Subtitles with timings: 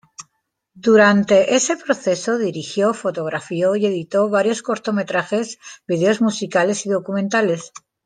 [0.87, 7.71] Durante ese proceso dirigió, fotografió y editó varios cortometrajes, videos musicales y documentales.